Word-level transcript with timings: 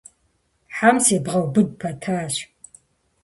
Хьэм 0.75 0.97
себгъэубыд 1.05 1.69
пэтащ. 1.79 2.35